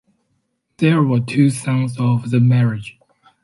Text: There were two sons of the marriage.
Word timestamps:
There 0.77 1.03
were 1.03 1.19
two 1.19 1.51
sons 1.51 1.99
of 1.99 2.31
the 2.31 2.39
marriage. 2.39 2.97